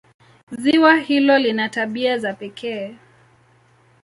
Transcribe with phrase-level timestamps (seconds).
[0.51, 2.95] Ziwa hilo lina tabia za pekee.